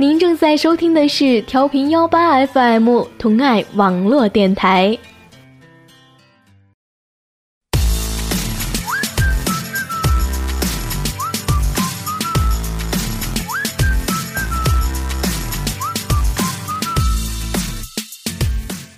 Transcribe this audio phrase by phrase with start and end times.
[0.00, 4.98] 您正在收听的是调频幺八 FM 同爱网络电台。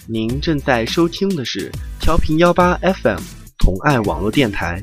[0.06, 3.18] 您正在收听的是调频幺八 FM
[3.58, 4.80] 同爱网络电台。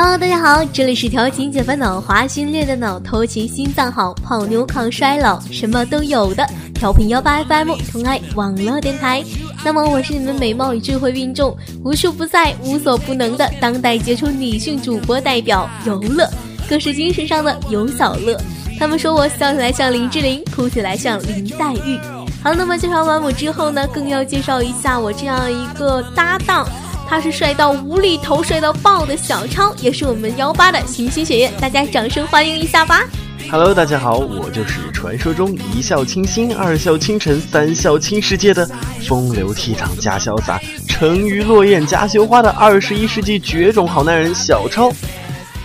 [0.00, 9.24] Hello，大家好，这里是调情解烦恼、华心练的脑、偷情心脏好、泡妞抗衰老，什么都有的调频幺八 FM 同爱网络电台。
[9.64, 16.30] 那么我是你们美貌与智慧并重、无处不在、无所不能的当代杰出女性主播代表游乐，
[16.68, 18.40] 更是精神上的游小乐。
[18.78, 21.98] 他们说我笑起来像林志玲，哭起来像林黛玉。
[22.40, 26.68] 好，那么介绍完我之后呢，更要介绍一下我这样一个搭档。
[27.08, 33.02] 他是帅到无厘头、帅到爆的小超，也是我们幺八的星星学院，大家掌声欢迎一下吧
[33.50, 38.68] ！Hello，大家好，我就是传说中一笑倾心、二笑倾城、三笑倾世界的
[39.06, 44.92] 风流倜傥加潇洒、沉鱼落雁加羞花的二十一世纪绝种好男人小超。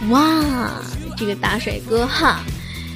[0.10, 0.72] 哇，
[1.18, 2.40] 这个大帅哥哈！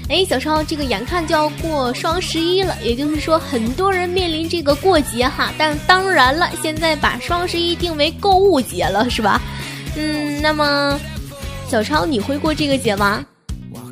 [0.10, 5.52] 哎，小超，这个眼看就要过双十一了，也就是说，很多人面临这个过节哈。
[5.58, 9.42] 但当然了，现在把双十一定为购物节了，是吧？
[9.98, 10.98] 嗯，那么，
[11.68, 13.26] 小超，你会过这个节吗？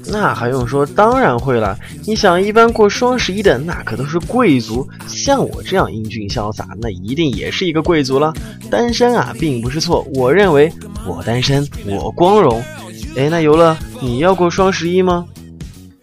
[0.07, 1.77] 那还用说，当然会了。
[2.05, 8.33] 你想，一般过双十一的那可都是贵族，像我这样英俊潇洒，那一定也是一个贵族了。
[8.69, 10.71] 单身啊，并不是错，我认为
[11.05, 12.63] 我单身我光荣。
[13.17, 15.25] 哎，那游乐，你要过双十一吗？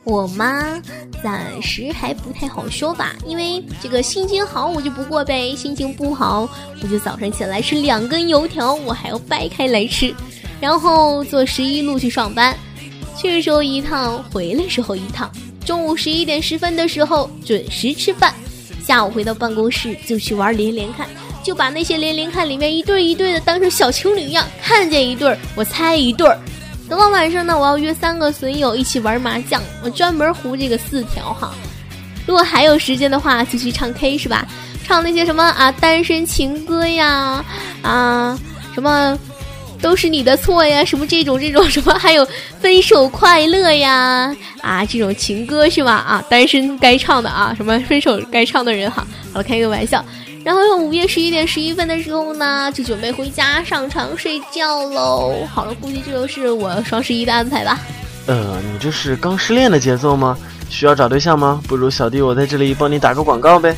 [0.04, 0.80] 我妈？
[1.22, 6.48] 暂时还不太好说吧，因为这个心情好我就不过呗，心情不好
[6.82, 10.12] 我就早上起来吃两根油条，我还要掰开来吃，
[10.60, 12.56] 然后坐十一路去上班，
[13.16, 15.30] 去时候一趟，回来时候一趟，
[15.64, 18.34] 中午十一点十分的时候准时吃饭，
[18.84, 21.08] 下午回到办公室就去玩连连看，
[21.44, 26.36] 就把那些连连看里面一对一对的当成小情侣一样，看见一对儿我猜一对儿。
[26.92, 31.54] 等到晚上呢，我要约三个损友一起玩麻将，我专门胡这个四条哈。
[32.26, 34.46] 如果还有时间的话，就去唱 K 是吧？
[34.84, 37.42] 唱那些什么啊，单身情歌呀，
[37.80, 38.38] 啊，
[38.74, 39.18] 什么
[39.80, 42.28] 都是你的错呀，什么这种这种 什么，还有
[42.60, 45.92] 分手快乐呀，啊，这种情歌是吧？
[45.92, 49.06] 啊，单身该唱的啊，什么分手该唱的人哈。
[49.32, 50.04] 好了，开个玩笑。
[50.44, 55.46] 然后午夜十一点十一分的时候呢，就准备回家上床睡觉喽。
[55.52, 57.78] 好了，估计这就是我双十一的安排吧。
[58.26, 60.36] 呃，你这是刚失恋的节奏吗？
[60.68, 61.60] 需要找对象吗？
[61.68, 63.76] 不如小弟我在这里帮你打个广告呗。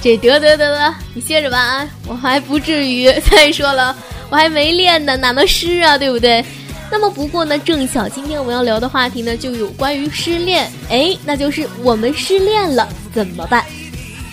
[0.00, 3.10] 这得得得得，你歇着吧啊，我还不至于。
[3.30, 3.96] 再说了，
[4.30, 6.44] 我还没练呢，哪能湿啊，对不对？
[6.90, 10.70] 那么不过呢，正巧今天我们要聊的话题呢，就有关于失恋。
[10.88, 13.64] 哎，那就是我们失恋了怎么办？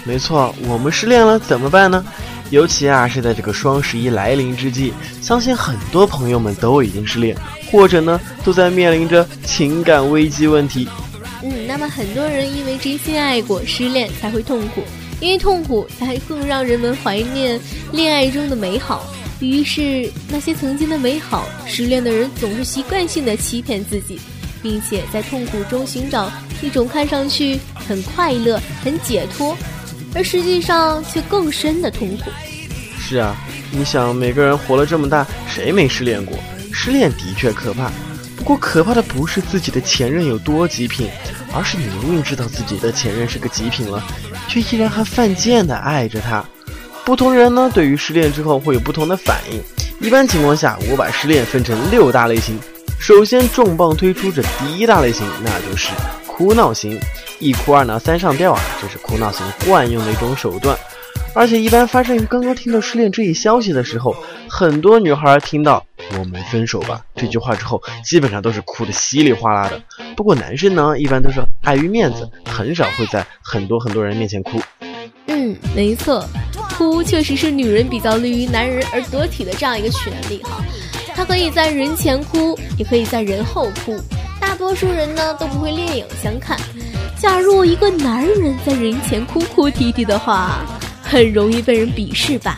[0.05, 2.03] 没错，我们失恋了怎么办呢？
[2.49, 7.35] 尤其啊是在这个双十一来临之际，相信很多朋友们都已经失恋，
[7.71, 10.87] 或者呢都在面临着情感危机问题。
[11.41, 14.83] 嗯，那么很多人因为真心爱过，失恋才会痛苦，
[15.19, 17.59] 因为痛苦才更让人们怀念
[17.91, 19.03] 恋爱中的美好。
[19.39, 24.19] 于是那些曾经的美好，失恋的人总是习惯性的欺骗自己，
[24.61, 26.31] 并且在痛苦中寻找
[26.61, 29.57] 一种看上去很快乐、很解脱。
[30.15, 32.31] 而实际上却更深的痛苦。
[32.99, 33.35] 是啊，
[33.71, 36.37] 你想，每个人活了这么大，谁没失恋过？
[36.71, 37.91] 失恋的确可怕，
[38.35, 41.07] 不过可怕的不是自己的前任有多极品，
[41.53, 44.03] 而是你明明知道自己的前任是个极品了，
[44.47, 46.43] 却依然还犯贱的爱着他。
[47.05, 49.61] 不同人呢，对于失恋之后会有不同的反应。
[49.99, 52.57] 一般情况下，我把失恋分成六大类型。
[52.99, 55.89] 首先重磅推出这第一大类型，那就是
[56.25, 56.99] 哭闹型。
[57.39, 60.77] 一哭二闹三上吊啊，这是哭闹型惯用的一种手段，
[61.33, 64.15] 而且一般发生于刚刚听到失恋这一消息的时候。
[64.55, 65.83] 很多女孩听到
[66.19, 69.81] “我们分手吧”这句话之后，基本上都是哭得稀里哗啦的。
[70.15, 74.61] 不过男生呢，一般都是碍于面子，很少会在很多很多人面前哭。
[75.25, 76.23] 嗯，没错，
[76.77, 80.63] 哭确实是女人比较利于男人而得体的这样一个权利哈。
[81.15, 83.99] 她可以在人前哭，也可以在人后哭。
[84.39, 86.59] 大多数人呢都不会另眼相看。
[87.23, 90.59] 假如一个男人在人前哭哭啼啼的话，
[91.01, 92.57] 很容易被人鄙视吧。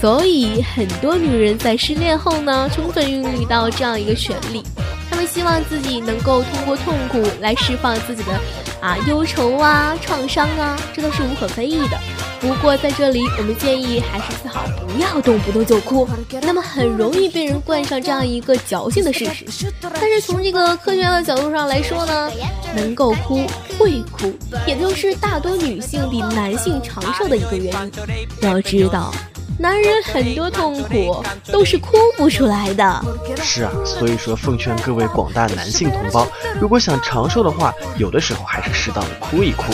[0.00, 4.64] 所以，很多女人在失恋后呢，充分孕育到这样一个权利，
[5.08, 8.32] 她们希望自己能够通过痛苦来释放自己的
[8.80, 11.96] 啊忧愁啊、创伤啊，这都是无可非议的。
[12.40, 16.08] 不过在这里，我们建议还是最好不要动不动就哭，
[16.42, 19.72] 那么很容易被人冠上这样一个矫情的事实。
[19.80, 22.30] 但是从这个科学的角度上来说呢，
[22.76, 23.44] 能够哭
[23.78, 24.36] 会哭，
[24.66, 27.92] 也就是大多女性比男性长寿的一个原因。
[28.40, 29.14] 要知道。
[29.60, 33.04] 男人很多痛苦都是哭不出来的。
[33.42, 36.28] 是啊，所以说奉劝各位广大男性同胞，
[36.60, 39.72] 如果想长寿的话，有的时候还是适当的哭一哭。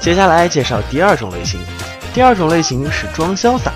[0.00, 1.60] 接下来介绍第二种类型，
[2.12, 3.72] 第二种类型是装潇洒。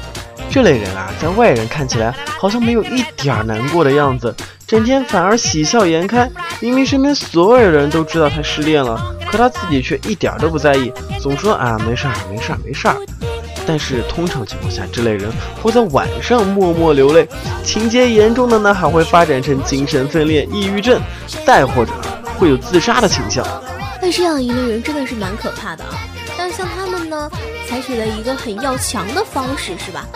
[0.50, 4.34] 这类人啊，在外人看起来好像没有一点难过的样子，
[4.66, 6.30] 整天反而喜笑颜开。
[6.60, 9.14] 明明身边所有人都知道他失恋了。
[9.30, 12.96] 可他自己却一点都不在意，总说啊没事儿没事儿没事儿。
[13.66, 15.28] 但是通常情况下，这类人
[15.60, 17.26] 会在晚上默默流泪，
[17.64, 21.00] 情节严重的呢还会发展成精神分裂、抑郁症，
[21.44, 21.90] 再或者
[22.38, 23.44] 会有自杀的倾向。
[24.00, 25.90] 那这样一类人真的是蛮可怕的啊！
[26.36, 27.30] 但像他们呢，
[27.66, 30.06] 采取了一个很要强的方式，是吧？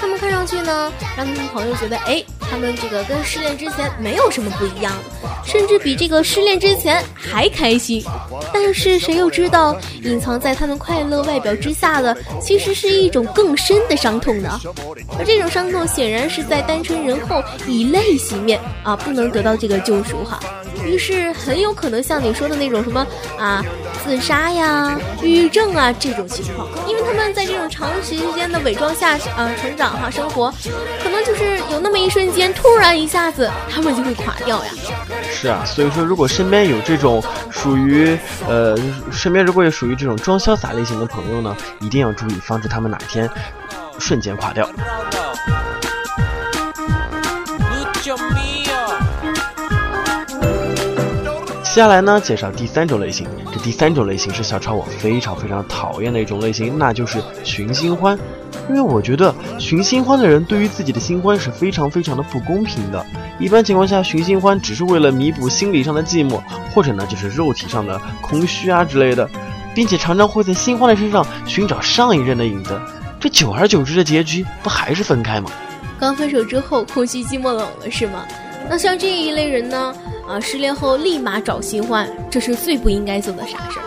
[0.00, 4.92] 他们看上去呢，让他们朋友觉得，哎，他们这个跟失恋之前没有什么不一样，
[5.44, 8.02] 甚至比这个失恋之前还开心。
[8.52, 14.60] 但是谁又知道，隐藏在他们快乐外表之下的，其实是一种更深的伤痛呢？
[15.18, 20.38] 而这种伤痛显然是在单纯人后以泪洗面啊，不能得到这个救赎哈。
[20.84, 23.06] 于是很有可能像你说的那种什么
[23.36, 23.62] 啊，
[24.04, 30.54] 自杀呀、抑郁症啊这种情况，因为他们在这种长时间的伪装下啊成长哈生活，
[31.02, 34.70] 可能就是有那么一瞬间，突然一下子他们就会垮掉呀。
[35.30, 38.76] 是啊，所以说如果身边有这种属于呃
[39.10, 43.28] 身边如果有属于这种装潇洒类型的朋友呢，一定要注意，防止他们哪天
[43.98, 44.68] 瞬间垮掉。
[51.68, 53.28] 接下来呢，介绍第三种类型。
[53.52, 58.18] 这第三种类型是小超我非常非常讨厌的一种类型，那就是寻新欢。
[58.68, 63.04] 因为我觉得寻新欢的人对于自己的新欢是非常非常的不公平的。
[63.38, 66.40] 一般情况下，寻新欢只是为了弥补心理上的寂寞，
[66.74, 69.28] 或者呢就是肉体上的空虚啊之类的，
[69.72, 72.80] 并且常常会在新欢的身上寻找上一任的影子。
[73.20, 75.50] 这久而久之的结局不还是分开吗？
[76.00, 78.24] 刚分手之后，空虚寂寞冷了是吗？
[78.68, 79.94] 那像这一类人呢？
[80.28, 83.84] 啊，失恋后立马找新欢，这是最不应该做的傻事儿。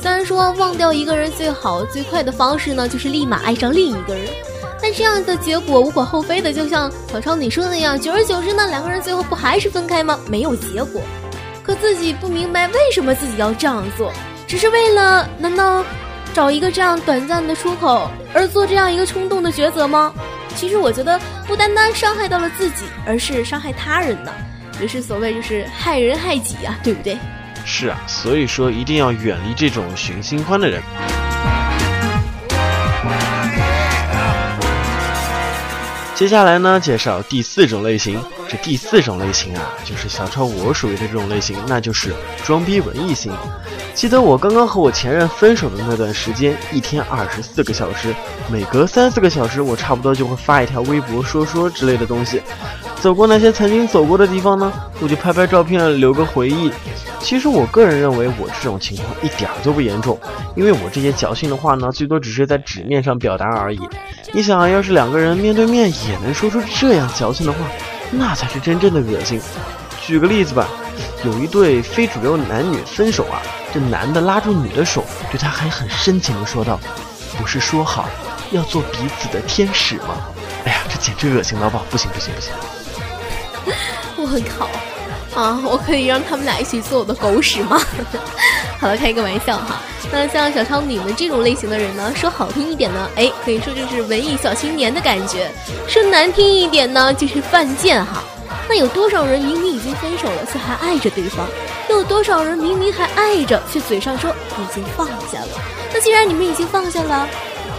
[0.00, 4.28] 虽然说忘掉一个人最好最快的方式呢，就是立马爱上另一个人，
[4.80, 6.52] 但这样的结果无可厚非的。
[6.52, 10.20] 就像小超你说的那样，久而久之呢，两个人最后不还是分开吗？
[10.28, 11.02] 没有结果，
[11.64, 14.12] 可自己不明白为什么自己要这样做，
[14.46, 15.84] 只是为了难道
[16.32, 20.14] 找一个这样短暂的出口而做这样一个冲动的抉择吗？
[20.54, 24.32] 其实我觉得不单单伤害到了自己，而是伤害他人呢。
[24.80, 27.16] 也是所谓就是害人害己啊，对不对？
[27.64, 30.82] 是啊，所以说一定要远离这种寻新欢的人。
[36.14, 38.22] 接下来呢，介绍第四种类型。
[38.48, 43.32] 这第四种类型啊，就是小超我属于的这种类型，那就是装逼文艺型。
[43.92, 48.14] 记得我刚刚和我前任分手的那段时间，一天二十四个小时，
[48.48, 52.40] 每隔三四个小时，我差不多就会发一条微博说说之类的东西。
[53.00, 56.70] 走过那些曾经走过的地方呢，我就拍拍照片留个回忆。
[57.20, 60.18] 其实我个人认为，我这种情况一点都不严重，
[60.54, 63.80] 因为我这些矫情的话呢，最多只是在纸面上表达而已。
[64.32, 67.58] 你想，要是两个人面对面也能说出这样矫情的话，
[68.10, 69.40] 那才是真正的恶心。
[70.00, 70.68] 举个例子吧，
[71.24, 76.78] 有一对非主流男女分手啊，这男的拉住女的手，对她还很深情的说道
[77.38, 78.08] ：“不是说好
[78.52, 80.16] 要做彼此的天使吗？”
[80.64, 81.84] 哎呀，这简直恶心到爆！
[81.90, 82.52] 不行不行不行！
[84.16, 84.68] 我靠！
[85.40, 87.80] 啊，我可以让他们俩一起做我的狗屎吗？
[88.80, 89.82] 好了，开个玩笑哈。
[90.10, 95.48] 那像小超你们这种类型的人呢，说好听一点呢，哎，可以说就是文艺小青年的感觉；
[95.86, 98.22] 说难听一点呢，就是犯贱哈。
[98.68, 101.46] 那有多少人明明已经分手了，却还爱着对方？
[101.90, 105.48] 又有多少人明明还爱着，却嘴上说已经放下了？
[105.92, 107.28] 那既然你们已经放下了，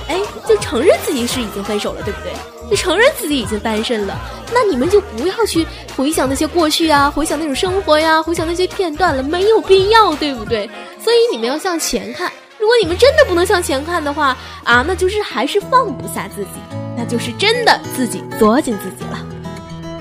[0.07, 2.31] 哎，就承认自己是已经分手了，对不对？
[2.69, 4.17] 就承认自己已经单身了，
[4.53, 10.69] 那你们就不要去回想那些过去啊，回想那种生活呀，回想那些片段了，没有必要，对不对？
[11.01, 12.31] 所以你们要向前看。
[12.59, 16.49] 如果你们真的不能向前看的话啊，那就是还是放不下自己，
[16.97, 19.19] 那就是真的自己作践自己了。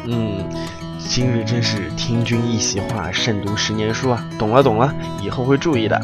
[0.07, 0.45] 嗯。
[1.09, 4.27] 今日真是听君一席话，胜读十年书啊！
[4.41, 5.97] 懂了懂了，以后会注意的。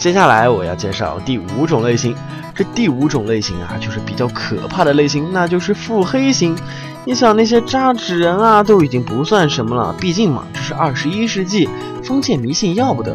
[0.00, 2.16] 接下来我要介绍第五种类型，
[2.54, 6.56] 这第五种类型啊，就是比较可怕的类型，那就是腹黑型。
[7.04, 11.68] 你想那些渣纸人啊，都已经不算什么了，毕竟嘛，这是二十一世纪，
[12.02, 13.14] 封建迷信要不得。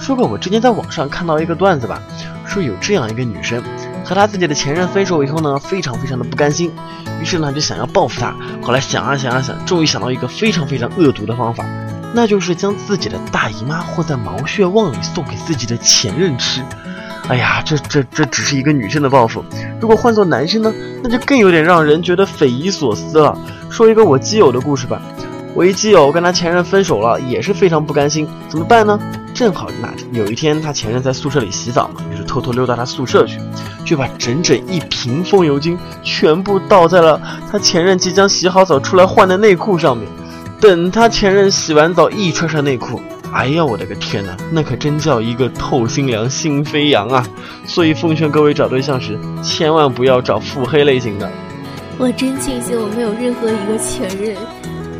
[0.00, 2.00] 说过我之前在网上看到一个段子吧，
[2.46, 3.62] 说有这样一个女生，
[4.02, 6.72] 和她自己的前任分手以后呢，非常非常的不甘心，
[7.20, 8.34] 于是呢就想要报复他。
[8.62, 11.62] 后来想啊想啊想，终于想到一个非常非常恶毒的方法。
[12.14, 16.62] 那就是将自己的大姨妈和在毛血旺里送给自己的前任吃。
[17.28, 19.44] 哎呀，这这这只是一个女生的报复，
[19.80, 23.38] 如果换做男生呢，那就更有点让人觉得匪夷所思了。
[23.70, 25.00] 说一个我基友的故事吧，
[25.54, 28.98] 我一基友跟他前任分手了，也是非常不甘心，怎么办呢？
[29.32, 33.38] 正好那有一天他前任在宿舍里洗澡嘛，于是偷偷溜到他宿舍去，
[33.84, 40.06] 就把整整一瓶风油精全部倒在了他前任即将洗好澡出来换的内裤上面。
[40.62, 43.02] 等他前任洗完澡一穿上内裤，
[43.32, 47.26] 哎呀，我的个天哪，那可真叫一个透心凉心飞扬啊！
[47.66, 51.28] 所以奉劝各位找对象时，千万不要找腹黑类型的。
[51.98, 54.36] 我真庆幸我没有任何一个前任，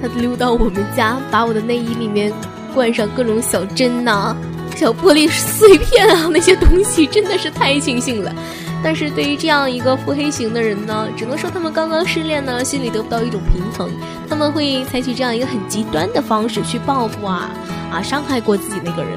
[0.03, 2.33] 他溜到我们家，把我的内衣里面
[2.75, 4.37] 灌上各种小针呐、
[4.75, 8.35] 小玻璃碎片啊，那些东西真的是太庆幸了。
[8.83, 13.91] 但是对于这样一个腹黑型的人呢，只能说他们刚刚失恋呢，心里得不到一种平衡，
[14.29, 17.51] 他们会采取这样一个很极端的方式去报复啊
[17.93, 19.13] 啊，伤害过自己那个人。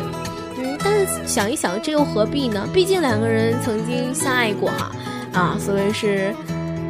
[0.59, 2.67] 嗯，但是想一想，这又何必呢？
[2.71, 4.91] 毕竟两个人曾经相爱过哈
[5.33, 6.33] 啊，所谓是，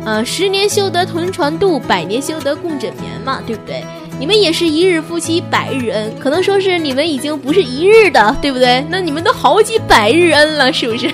[0.05, 3.83] 呃，十年修得同船渡，百年修得共枕眠嘛，对不对？
[4.19, 8.85] 你们也是一日夫妻百日恩，可能说是你们已经不是一日的，对不对？
[8.89, 11.09] 那你们都好几百日恩了，是不是？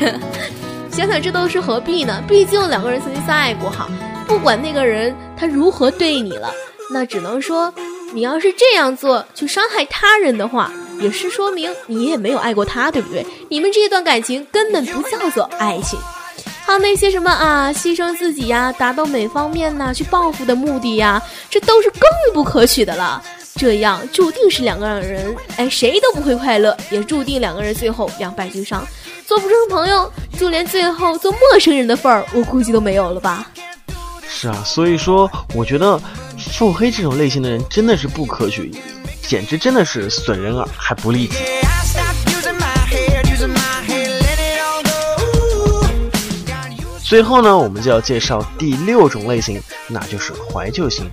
[0.91, 2.21] 想想这都是何必呢？
[2.27, 3.89] 毕竟两个人曾经相爱过哈，
[4.27, 6.53] 不管那个人他如何对你了，
[6.91, 7.73] 那只能说，
[8.13, 10.69] 你要是这样做去伤害他人的话，
[10.99, 13.25] 也是说明你也没有爱过他，对不对？
[13.49, 15.97] 你们这段感情根本不叫做爱情。
[16.63, 22.01] 还有那些什么啊，牺牲自己呀，达到每方面呢去报复的目的呀，这都是更
[22.33, 23.23] 不可取的了。
[23.55, 28.85] 这样注定是两个人，哎，谁都不会快乐，也注定两个人最后两败俱伤。
[29.25, 33.47] 做不成朋友，就连最后做陌生人的份儿，我估计都没有了吧。
[34.27, 35.99] 是啊，所以说，我觉得
[36.51, 38.71] 腹黑这种类型的人真的是不可取，
[39.21, 41.35] 简直真的是损人而还不利己。
[47.03, 51.09] 最后呢，我们就要介绍第六种类型，那就是怀旧型。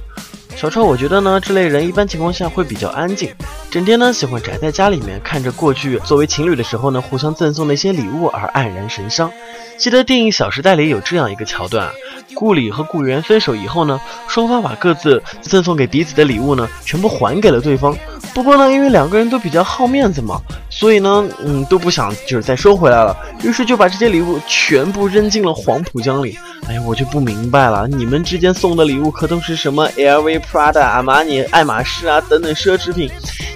[0.56, 3.34] 小超，我觉得呢，这类人一般情况下会比较安静，
[3.70, 9.30] 整天呢喜欢宅在家里面，看着过去作为情侣的时候呢互相赠送那些礼物而黯然神伤。
[9.76, 11.92] 记得电影《小时代》里有这样一个桥段啊，
[12.34, 17.94] 顾里和顾源分手以后呢，双方把各自赠送给彼此的礼物呢全部还给了对方。
[18.32, 26.38] 不过呢，因为两个人都比较好面子嘛，所以呢，嗯，都不想就是再收回来了，于是就把这些礼物全部扔进了黄浦江里。
[26.66, 33.08] 哎呀，我就不明白了，你们之间送的礼物可都是什么 LV、Prada、阿玛尼、爱马仕啊等等奢侈品，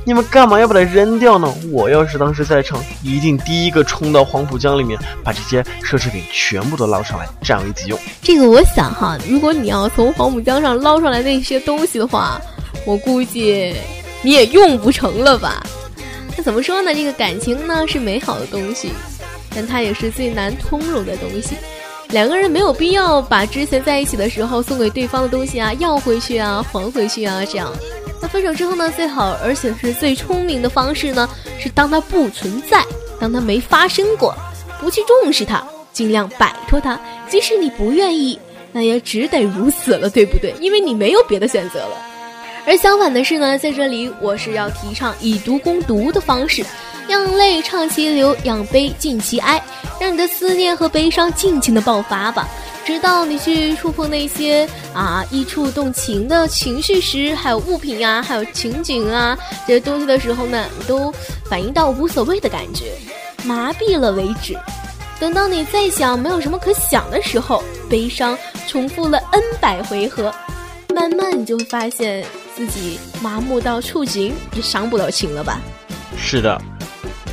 [0.04, 1.52] 你们干嘛要把它扔掉呢？
[1.71, 7.99] 我要是当时在场，一定第一个冲到黄浦江里面，把这些奢侈品全部都捞上来，占为己用。
[8.21, 12.40] 这个我想哈，如果你要从黄浦江上捞上来那些东西的话，
[12.85, 13.75] 我估计
[14.23, 15.64] 你也用不成了吧？
[16.37, 16.92] 那怎么说呢？
[16.92, 18.90] 这个感情呢是美好的东西，
[19.54, 21.54] 但它也是最难通融的东西。
[22.09, 27.73] 两个人没有必要把之前在一起的时候送给对方的东西啊要回去啊还回去啊这样。
[28.22, 32.84] 那分手之后呢，最好而且是最聪明的方式呢，是当他不存在，
[33.20, 34.32] 当他没发生过，
[34.80, 35.62] 不去重视他，
[35.92, 36.98] 尽量摆脱他。
[37.28, 38.38] 即使你不愿意，
[38.70, 40.54] 那也只得如此了，对不对？
[40.60, 41.96] 因为你没有别的选择了。
[42.64, 46.64] 而相反的是呢，在这里我是要提倡以毒攻毒的方式。
[47.08, 49.60] 让泪畅其流，让悲尽其哀，
[49.98, 52.48] 让你的思念和悲伤尽情的爆发吧。
[52.84, 61.12] 直到你去触碰那些啊易触动情的情绪时，还有物品啊，还有情景啊这些东西的时候呢，都
[61.44, 62.92] 反应到无所谓的感觉，
[63.44, 64.56] 麻痹了为止。
[65.20, 68.36] 等到你再想没有什么可想的时候，悲伤
[68.66, 70.34] 重复了 n 百回合，
[70.92, 72.24] 慢慢你就会发现
[72.56, 75.60] 自己麻木到触景也伤不了情了吧？
[76.16, 76.60] 是的。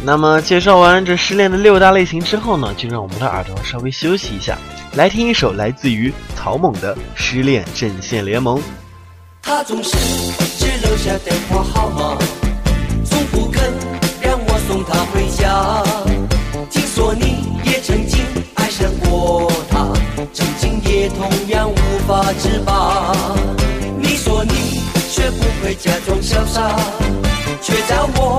[0.01, 4.57] 那么介绍完这失恋的六大类型之后呢，就让我们的耳朵稍微休息一下，
[4.93, 8.57] 来听一首来自于草蜢的《失恋阵线联盟》。
[9.41, 9.91] 他总是
[10.57, 12.17] 只留下电话号码，
[13.03, 13.61] 从不肯
[14.21, 15.83] 让我送他回家。
[16.69, 18.25] 听说你也曾经
[18.55, 19.91] 爱上过他，
[20.33, 21.75] 曾经也同样无
[22.07, 23.13] 法自拔。
[23.97, 26.73] 你说你学不会假装潇洒，
[27.61, 28.38] 却叫我。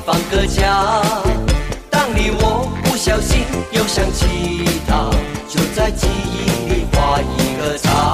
[0.00, 1.02] 好好的放个假。
[1.90, 5.10] 当你我不小心又想起他，
[5.48, 8.11] 就在记忆里画一个叉。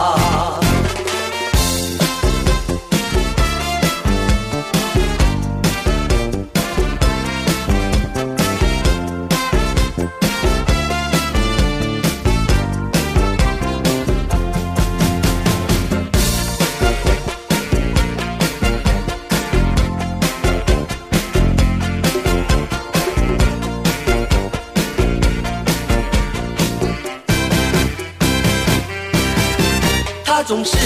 [30.49, 30.79] 总是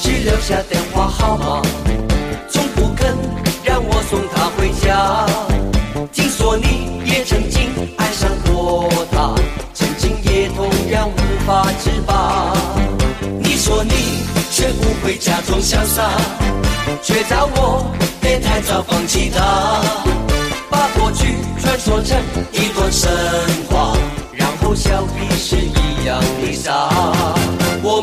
[0.00, 1.60] 只留下电话号码，
[2.48, 3.14] 从不肯
[3.62, 5.26] 让我送她回家。
[6.14, 9.34] 听说你也曾经爱上过她，
[9.74, 12.54] 曾经也同样无法自拔。
[13.38, 13.92] 你说你
[14.50, 16.10] 学不会假装潇洒，
[17.02, 19.82] 却叫我别太早放弃她，
[20.70, 22.18] 把过去传说成
[22.50, 23.10] 一段神
[23.68, 23.94] 话，
[24.32, 26.88] 然后笑彼是一样的傻。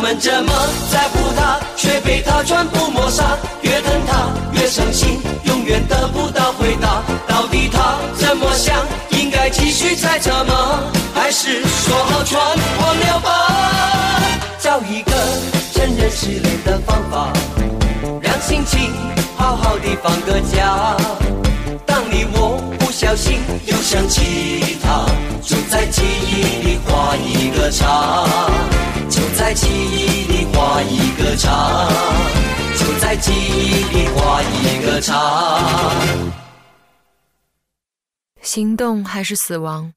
[0.09, 0.51] 我这么
[0.91, 3.37] 在乎他，却被他全部抹杀。
[3.61, 7.03] 越疼他越伤心，永远得不到回答。
[7.27, 8.75] 到底他怎么想？
[9.11, 10.79] 应该继续猜测吗？
[11.13, 14.21] 还是说好全忘了吧？
[14.59, 15.11] 找一个
[15.75, 17.31] 承认失恋的方法，
[18.19, 18.91] 让心情
[19.37, 20.97] 好好的放个假。
[21.85, 25.05] 当你我不小心又想起他，
[25.43, 28.25] 就在记忆里画一个叉。
[29.19, 31.89] 就在记忆里画一个叉，
[32.77, 35.91] 就在记忆里画一个叉。
[38.41, 39.91] 行动还是死亡？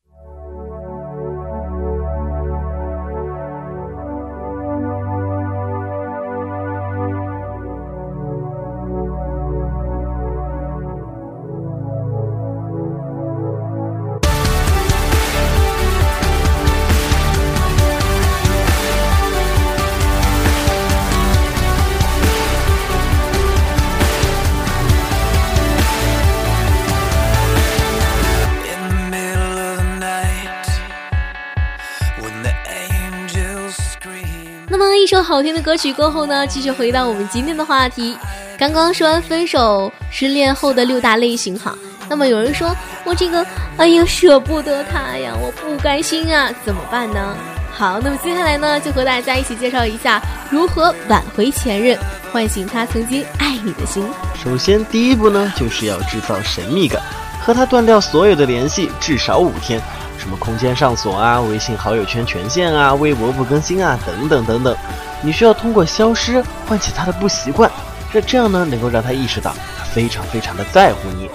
[34.83, 38.17] 么一首好听的歌曲过后呢，继续回到我们今天的话题。
[38.59, 41.77] 刚刚说完分手、失恋后的六大类型哈。
[42.09, 43.45] 那么有人说我这个，
[43.77, 47.35] 哎呀舍不得他呀，我不甘心啊，怎么办呢？
[47.73, 51.99] 好，那么接下来呢，就和大家一起介绍一下如何挽回前任，
[52.31, 54.07] 唤醒他曾经爱你的心。
[54.45, 57.01] 首先，第一步呢，就是要制造神秘感，
[57.41, 59.81] 和他断掉所有的联系，至少五天。
[60.23, 64.77] 什么空间上锁啊，微信好友圈权限啊，微博不更新啊，等等等等。
[65.21, 67.69] 你需要通过消失唤起他的不习惯，
[68.13, 71.29] 这这样呢，能够让他意识到他非常非常的在乎你。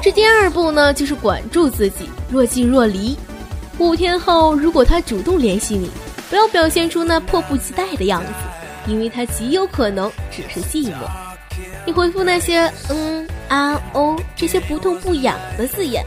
[0.00, 3.18] 这第二步呢，就是管住自己，若即若离。
[3.78, 5.90] 五天后，如果他主动联系你，
[6.28, 8.28] 不要表现出那迫不及待的样子，
[8.86, 11.29] 因为他极有可能只是寂寞。
[11.90, 16.06] 你回复那些嗯啊哦这些不痛不痒的字眼，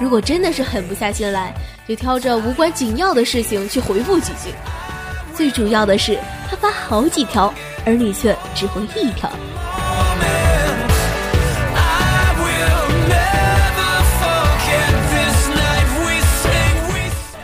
[0.00, 1.52] 如果真的是狠不下心来，
[1.86, 4.54] 就挑着无关紧要的事情去回复几句。
[5.34, 7.52] 最主要的是，他发好几条，
[7.84, 9.30] 而你却只回一条。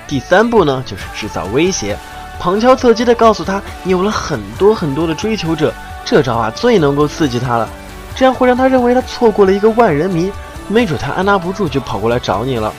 [0.09, 1.95] 第三步呢，就是制造威胁，
[2.41, 5.71] 旁敲侧击的告诉他你有了很多很多的追求者。
[6.05, 7.69] 这招啊，最能够刺激他了，
[8.15, 10.31] 这样会让他认为他错过了一个万人迷，
[10.69, 12.73] 没准他按捺不住就跑过来找你了。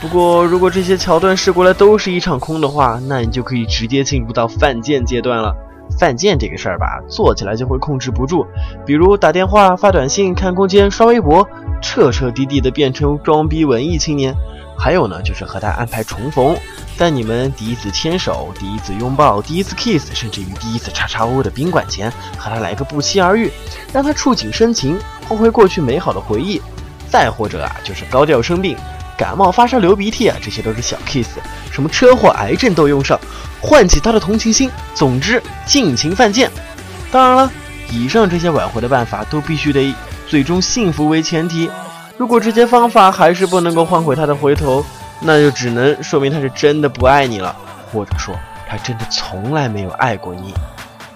[0.00, 5.54] 不过，如果这些桥段试过来都是一场空的话，那你就可以直接进入到犯贱阶段了。
[5.98, 8.46] 犯贱这个事儿吧，做起来就会控制不住，
[8.86, 11.46] 比如打电话、发短信、看空间、刷微博，
[11.82, 14.34] 彻彻底底的变成装逼文艺青年。
[14.80, 16.56] 还有呢，就是和他安排重逢，
[16.96, 23.52] 在你们第一次牵手、第一次拥抱、第一次 kiss，甚至于第一次叉叉 O 的宾馆前，和他来个不期而遇，
[23.92, 26.62] 让他触景生情，换回过去美好的回忆。
[27.10, 28.74] 再或者啊，就是高调生病，
[29.18, 31.28] 感冒、发烧、流鼻涕啊，这些都是小 kiss，
[31.70, 33.20] 什么车祸、癌症都用上，
[33.60, 34.70] 唤起他的同情心。
[34.94, 36.50] 总之，尽情犯贱。
[37.12, 37.52] 当然了，
[37.90, 39.94] 以上这些挽回的办法都必须得
[40.26, 41.68] 最终幸福为前提。
[42.20, 44.84] 如果这些方法还是不能够换回他的回头，
[45.22, 47.56] 那就只能说明他是真的不爱你了，
[47.90, 48.34] 或者说
[48.68, 50.52] 他真的从来没有爱过你。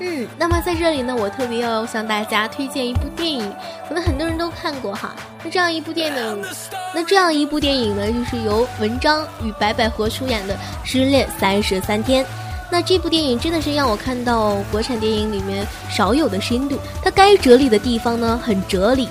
[0.00, 3.52] 嗯，那么在这里呢，我特别要向大家推荐一部电影，
[3.86, 5.14] 可能很多人都看过哈。
[5.44, 6.42] 那这样一部电影，
[6.94, 12.24] 那这样一部电影呢，就是由文章与白百合出演的《失恋三十三天》。
[12.70, 19.06] 那这部电影真的是让我看到国产电影里面少有的深度，它该哲理的地方呢很哲理。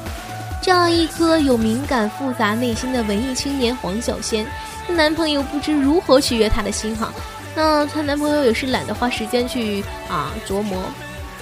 [0.64, 4.48] 这样一颗有敏感复杂内心的文艺青年黄小仙，
[4.88, 7.14] 她男朋友不知如何取悦她的心哈。
[7.54, 10.82] 那她男朋友也是懒得花时间去啊琢磨，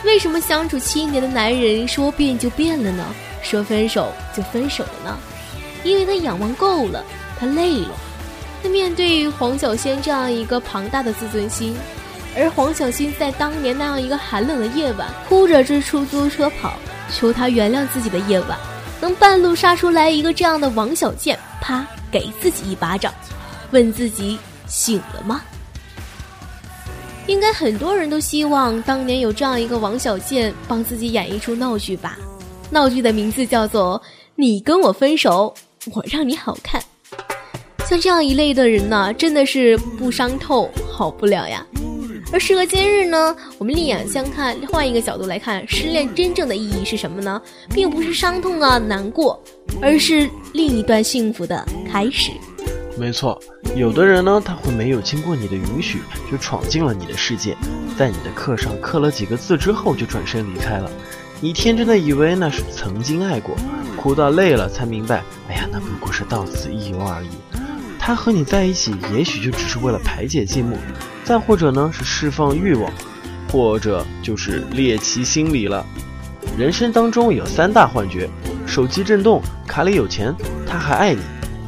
[0.03, 3.05] 为什么相处七年的男人说变就变了呢？
[3.43, 5.17] 说分手就分手了呢？
[5.83, 7.05] 因为他仰望够了，
[7.39, 7.95] 他累了。
[8.63, 11.77] 那面对黄小仙这样一个庞大的自尊心，
[12.35, 16.73] 而黄小仙在当年那样一个寒冷的夜晚，哭着追出租车跑，
[17.13, 18.57] 求他原谅自己的夜晚，
[19.01, 23.11] 能半路杀出来一个这样的王小贱，啪给自己一巴掌，
[23.71, 24.37] 问自己
[24.67, 25.41] 醒了吗？
[27.27, 32.17] 应该很多人都希望当年有这样一个王小贱帮自己演一出闹剧吧。
[32.69, 34.01] 闹剧的名字叫做
[34.35, 35.53] “你跟我分手，
[35.93, 36.81] 我让你好看”。
[37.85, 41.65] 像这样一类的人呢，真的是不伤透好不了呀。
[42.33, 47.41] 而时隔今日呢，我们另眼相看，换一个角度来看，失恋真正的意义是什么呢？
[47.73, 49.37] 并不是伤痛啊、难过，
[49.81, 52.31] 而是另一段幸福的开始。
[52.97, 53.37] 没错，
[53.75, 55.99] 有的人呢，他会没有经过你的允许
[56.31, 57.57] 就闯进了你的世界，
[57.97, 60.89] 在你的课上刻了几个字之后就转身离开了。
[61.41, 63.57] 你天真的以为那是曾经爱过，
[63.97, 67.29] 哭到累了才明白，哎呀，那不过是到此一游而已。
[68.03, 70.75] 他和你在一起，也许就只是为了排解寂寞，
[71.23, 72.91] 再或者呢是释放欲望，
[73.47, 75.85] 或者就是猎奇心理了。
[76.57, 78.27] 人生当中有三大幻觉：
[78.65, 80.35] 手机震动，卡里有钱，
[80.67, 81.21] 他还爱你。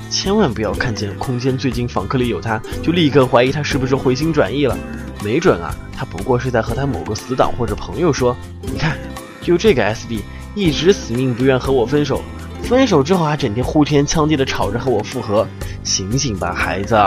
[0.10, 4.76] 千万不要看见空间最近访客里有他，就立刻怀疑他是不是回心转意了。
[5.24, 8.98] 没准啊，他不过是在和他某个死党或者朋友说：“你看。”
[9.42, 10.22] 就这个 S D
[10.56, 12.22] 一直死命不愿和我分手，
[12.64, 15.48] 分手之后还整天呼天抢地的吵着和我复合，
[15.84, 16.98] 醒醒吧，孩子！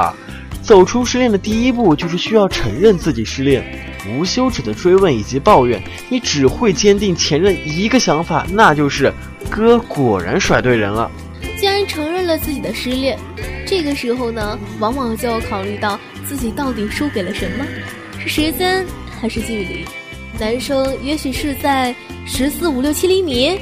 [0.63, 3.65] 走出失恋的第一步就是需要承认自己失恋，
[4.09, 9.13] 无休止的追问以及抱怨，你只会坚定前任一个想法，那就是
[9.49, 11.11] 哥果然甩对人了。
[11.59, 13.19] 既然承认了自己的失恋，
[13.67, 17.65] 这个时候呢，往往就要考虑到自己到底输给了什么，
[18.19, 18.85] 是时间
[19.21, 19.85] 还是距离？
[20.39, 21.95] 男生也许是在。
[22.29, 23.57] 十四五六七厘米，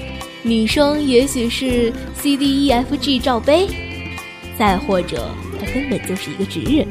[0.46, 3.66] 女生也许是 C D E F G 罩杯，
[4.58, 6.86] 再或者她根本就是一个直人。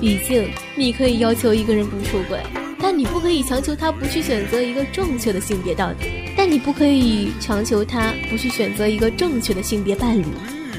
[0.00, 2.38] 毕竟你可以要求一个人不出轨，
[2.80, 6.06] 但你不可以强求他不去选择一个正确的性别到底。
[6.36, 10.24] 但你不可以强求他不去选择一个正确的性别伴侣。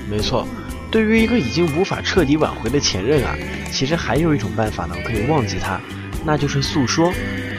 [0.10, 0.48] 没错，
[0.90, 3.36] 对于一个已经无法彻底挽回的前任啊，
[3.70, 5.78] 其实还有一种办法呢，可以忘记他，
[6.24, 7.12] 那就是诉说。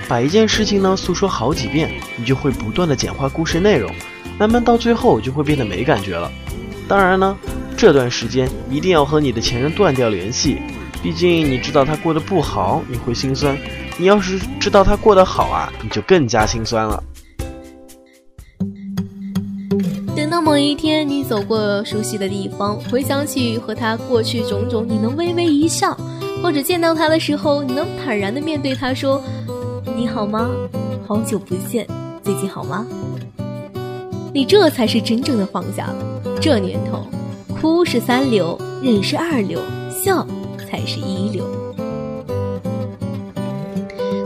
[0.08, 3.92] 把一件事情呢诉说好几遍，你就会不断的简化故事内容，
[4.38, 6.30] 慢慢到最后就会变得没感觉了。
[6.86, 7.36] 当然呢，
[7.76, 10.58] 这段时间一定要和你的前任断掉联系，
[11.02, 13.54] 毕竟你知道他过得不好，你会心酸；
[13.98, 17.02] 你要是知道他过得好啊，你就更加心酸了。
[20.16, 25.96] 等到某一天你走过熟悉的地方，回想起和他过去种种，你能微微一笑，
[26.42, 29.22] 或者见到他的时候，你能坦然的面对他说。
[29.96, 30.48] 你好吗？
[31.06, 31.86] 好久不见，
[32.22, 32.86] 最近好吗？
[34.38, 36.22] 你这才是真正的放下了。
[36.40, 37.04] 这年头，
[37.60, 39.58] 哭是三流，忍是二流，
[39.90, 40.24] 笑
[40.70, 41.44] 才是一流。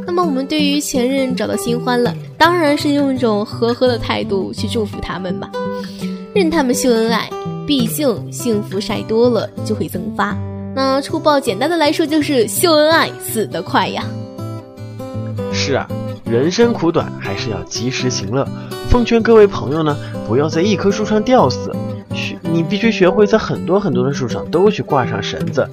[0.06, 5.50] 那么，我们对于前任找到新欢了，当然是用一种和和的态度去祝福他们吧，
[6.34, 7.26] 任他们秀恩爱。
[7.66, 10.36] 毕竟，幸福晒多了就会增发。
[10.74, 14.04] 那粗暴简单的来说，就是秀恩爱死得快呀。
[15.54, 15.88] 是啊，
[16.32, 18.48] 人生苦短，还是要及时行乐。
[18.88, 19.94] 奉劝各位朋友呢，
[20.26, 21.70] 不要在一棵树上吊死，
[22.14, 25.68] 学你必须学会在很多很多的树上都去挂上绳子。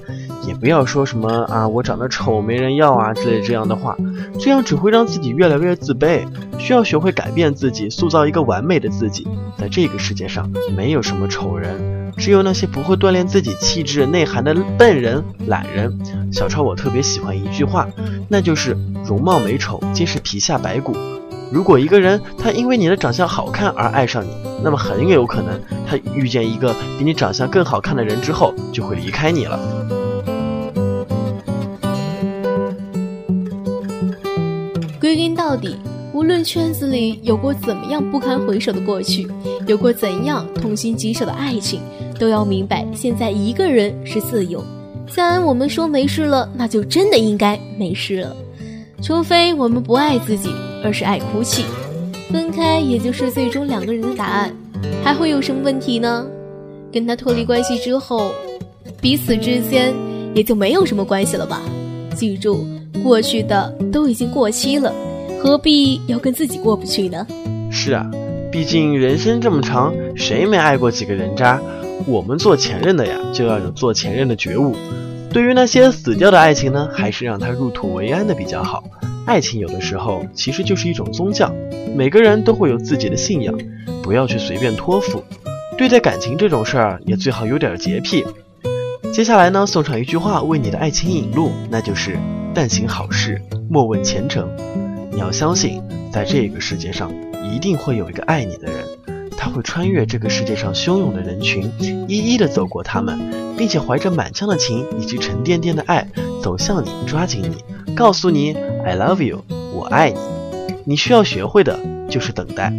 [0.50, 3.96] 也不要说什么啊，我长得丑没人要啊之类这样的话，
[4.40, 6.26] 这样只会让自己越来越自卑。
[6.58, 9.28] 需要学会改变自己，塑造一个完美的自己。
[9.56, 12.12] 在这个世界上，没有什么丑人。
[12.16, 15.96] 只有那些不会锻炼自己气质内涵的笨人、懒人。
[16.32, 17.86] 小超，我特别喜欢一句话，
[18.28, 20.96] 那就是“容貌美丑皆是皮下白骨”。
[21.52, 24.28] 如果一个人他因为你的长相好看而爱上你，
[24.64, 29.58] 那么很有可能他遇见一个比你长相更好看的人之后就会离开你了。
[35.10, 35.74] 归根到底，
[36.12, 39.26] 无论圈子里有过怎么样不堪回首的过去，
[39.66, 41.80] 有过怎样痛心疾首的爱情，
[42.16, 44.64] 都要明白，现在一个人是自由。
[45.08, 48.36] 既然我们说没事了，那就真的应该没事了。
[49.02, 50.48] 除非我们不爱自己，
[50.84, 51.64] 而是爱哭泣，
[52.30, 54.54] 分开也就是最终两个人的答案。
[55.02, 56.24] 还会有什么问题呢？
[56.92, 58.30] 跟他脱离关系之后，
[59.00, 59.92] 彼此之间
[60.36, 61.60] 也就没有什么关系了吧？
[62.14, 62.64] 记住，
[63.02, 64.92] 过去的都已经过期了，
[65.42, 67.26] 何必要跟自己过不去呢？
[67.70, 68.10] 是啊，
[68.50, 71.60] 毕竟人生这么长，谁没爱过几个人渣？
[72.06, 74.74] 我们做前任的呀，就要有做前任的觉悟。
[75.32, 78.82] 对于那些死掉的爱情呢，还是让它入土为安的比较好。
[79.26, 81.52] 爱情有的时候其实就是一种宗教，
[81.94, 83.56] 每个人都会有自己的信仰，
[84.02, 85.22] 不要去随便托付。
[85.78, 88.24] 对待感情这种事儿，也最好有点洁癖。
[89.12, 92.18] 接下来呢，送上一句话为你的爱情引路，那就是
[92.62, 94.46] “但行好事，莫问前程”。
[95.10, 97.10] 你要相信，在这个世界上，
[97.42, 98.84] 一定会有一个爱你的人。
[99.34, 101.72] 他会穿越这个世界上汹涌的人群，
[102.06, 103.18] 一一的走过他们，
[103.56, 106.06] 并且怀着满腔的情以及沉甸甸的爱
[106.42, 108.52] 走向你，抓紧你，告诉你
[108.84, 109.42] I love you，
[109.74, 110.18] 我爱你。
[110.84, 112.70] 你需要学会的就是等待。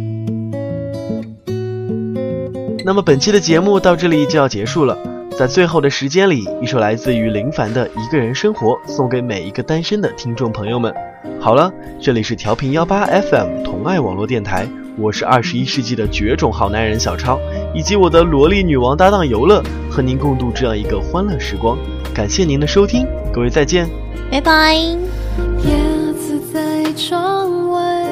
[2.84, 4.96] 那么本期的节目到这里就要结束了，
[5.38, 10.94] 在最后的时间里，一首来自于林凡的《一个人生活》送给每一个单身的听众朋友们。
[11.40, 14.68] 好了，这里是调频幺八 FM 同爱网络电台。
[14.98, 17.40] 我是二十一世纪的绝种好男人小超，
[17.74, 21.78] 以及我的萝莉女王搭档游乐，和您共度这样一个欢乐时光。
[22.14, 23.88] 感谢您的收听，各位再见，
[24.30, 24.74] 拜拜。
[24.74, 28.06] 叶子在窗外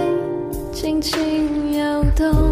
[0.73, 2.50] 轻轻摇动，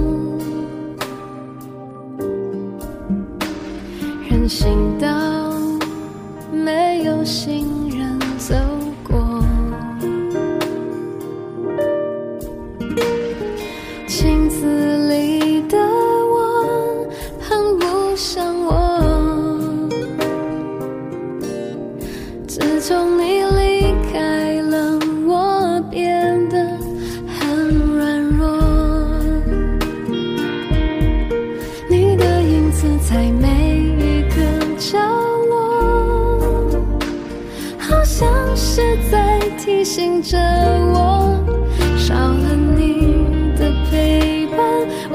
[4.49, 5.09] 行道
[6.51, 8.78] 没有行人走。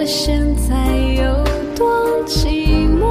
[0.05, 1.23] 现在有
[1.77, 3.05] 多寂寞？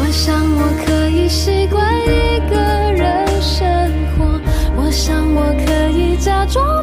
[0.00, 2.56] 我想我可以习惯一个
[2.92, 3.66] 人生
[4.16, 4.40] 活，
[4.76, 6.82] 我想我可以假装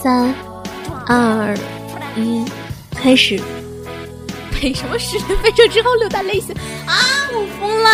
[0.00, 0.32] 三、
[1.08, 1.56] 二、
[2.14, 2.44] 一，
[2.94, 3.40] 开始。
[4.62, 6.54] 为什么十分钟之后六大类型
[6.86, 6.94] 啊？
[7.32, 7.90] 我疯了！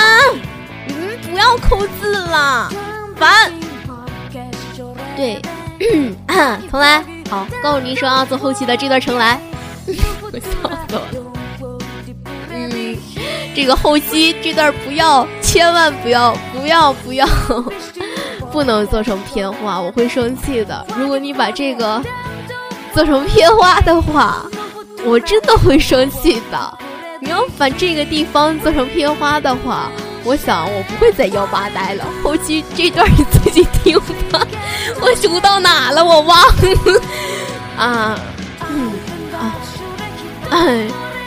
[0.87, 2.71] 你们不要扣字了，
[3.17, 3.51] 烦。
[5.17, 5.41] 对，
[6.27, 7.03] 啊，重来。
[7.31, 9.41] 好，告诉你说啊做后期的这段重来。
[10.21, 11.03] 我笑死我。
[11.15, 11.32] 嗯，
[13.55, 17.27] 这个后期这段不要，千万不要，不要，不要，
[18.51, 20.87] 不能做成片花，我会生气的。
[20.97, 22.03] 如果你把这个
[22.95, 24.45] 做成片花的话，
[25.05, 26.79] 我真的会生气的。
[27.21, 29.91] 你要把这个地方做成片花的话，
[30.25, 32.05] 我想我不会再幺八呆了。
[32.25, 33.99] 后期这段你自己听
[34.31, 34.47] 吧。
[35.01, 36.05] 我读到哪了？
[36.05, 37.01] 我忘了
[37.77, 38.19] 啊，
[38.71, 38.93] 嗯
[39.33, 39.55] 啊。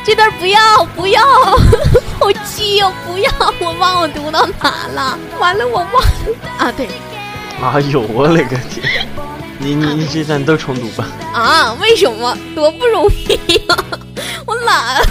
[0.03, 1.21] 这段不要不要，
[2.19, 2.91] 好气哟！
[3.05, 5.17] 不要，我忘我读到哪了？
[5.39, 6.09] 完了，我忘了
[6.57, 6.71] 啊！
[6.71, 6.87] 对
[7.61, 9.07] 哎呦，我勒个天！
[9.59, 11.07] 你你你这段都重读吧。
[11.33, 12.37] 啊，为什么？
[12.55, 13.77] 多不容易呀、
[14.45, 15.01] 我懒。